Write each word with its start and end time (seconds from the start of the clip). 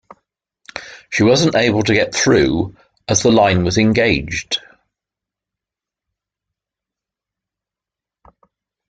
She 1.11 1.21
wasn’t 1.21 1.53
able 1.53 1.83
to 1.83 1.93
get 1.93 2.15
through, 2.15 2.75
as 3.07 3.21
the 3.21 3.29
line 3.31 3.63
was 3.63 3.77
engaged 3.77 4.59